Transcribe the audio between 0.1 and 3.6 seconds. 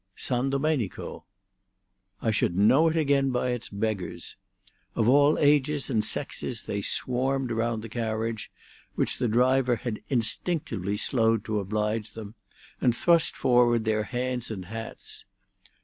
"San Domenico." "I should know it again by